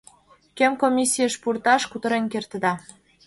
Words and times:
Кӧм 0.57 0.73
комиссийыш 0.81 1.33
пурташ, 1.41 1.81
кутырен 1.91 2.25
кертыда. 2.31 2.73